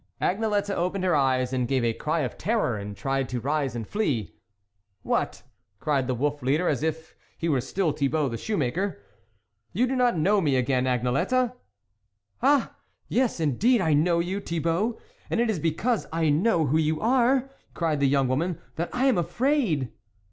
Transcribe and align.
Agnelette 0.19 0.71
opened 0.71 1.03
her 1.03 1.15
eyes, 1.15 1.51
gave 1.67 1.85
a 1.85 1.93
cry 1.93 2.21
of 2.21 2.35
terror, 2.35 2.75
and 2.75 2.97
tried 2.97 3.29
to 3.29 3.39
rise 3.39 3.75
and 3.75 3.87
flee." 3.87 4.33
What!" 5.03 5.43
cried 5.79 6.07
the 6.07 6.15
Wolf 6.15 6.41
leader, 6.41 6.67
as 6.67 6.81
if 6.81 7.13
he 7.37 7.47
were 7.47 7.61
still 7.61 7.91
Thibault 7.91 8.29
the 8.29 8.37
shoemaker," 8.37 8.97
you 9.73 9.85
do 9.85 9.95
not 9.95 10.17
know 10.17 10.41
me 10.41 10.55
again, 10.55 10.85
Agnelette?"" 10.85 11.53
Ah! 12.41 12.75
yes 13.09 13.39
indeed, 13.39 13.79
I 13.79 13.93
know 13.93 14.17
you, 14.19 14.39
Thi 14.39 14.57
bault; 14.59 14.99
and 15.29 15.39
it 15.39 15.51
is 15.51 15.59
because 15.59 16.07
I 16.11 16.29
know 16.31 16.65
who 16.65 16.79
you 16.79 16.99
are," 16.99 17.51
cried 17.75 17.99
the 17.99 18.09
young 18.09 18.27
woman," 18.27 18.59
that 18.77 18.89
I 18.91 19.05
am 19.05 19.19
afraid 19.19 19.91